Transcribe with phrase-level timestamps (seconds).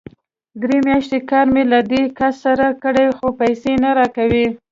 [0.61, 4.45] درې مياشتې کار مې له دې کس سره کړی، خو پيسې نه راکوي!